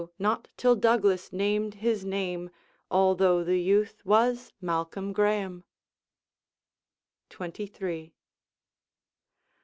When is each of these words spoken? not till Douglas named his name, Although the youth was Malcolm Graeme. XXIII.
not 0.17 0.47
till 0.57 0.75
Douglas 0.75 1.31
named 1.31 1.75
his 1.75 2.03
name, 2.03 2.49
Although 2.89 3.43
the 3.43 3.59
youth 3.59 4.03
was 4.03 4.51
Malcolm 4.59 5.13
Graeme. 5.13 5.63
XXIII. 7.31 8.11